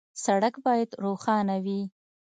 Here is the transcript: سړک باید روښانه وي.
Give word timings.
سړک 0.23 0.53
باید 0.65 0.89
روښانه 1.03 1.55
وي. 1.65 1.81